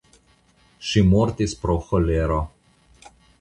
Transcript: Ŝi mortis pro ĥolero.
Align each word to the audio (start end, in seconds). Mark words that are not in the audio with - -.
Ŝi 0.91 1.03
mortis 1.09 1.53
pro 1.67 1.75
ĥolero. 1.91 2.41